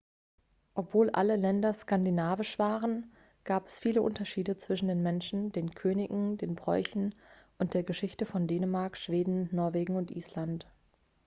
[0.73, 3.11] obwohl alle länder skandinavisch waren
[3.43, 7.13] gab es viele unterschiede zwischen den menschen den königen den bräuchen
[7.59, 10.65] und der geschichte von dänemark schweden norwegen und island